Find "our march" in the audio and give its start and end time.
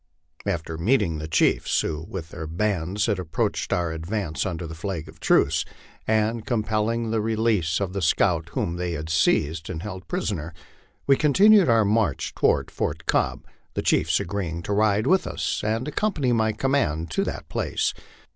11.69-12.33